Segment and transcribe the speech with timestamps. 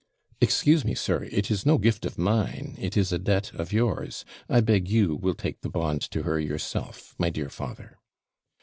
[0.41, 4.25] 'Excuse me, sir; it is no gift of mine it is a debt of yours.
[4.49, 7.99] I beg you will take the bond to her yourself, my dear father.'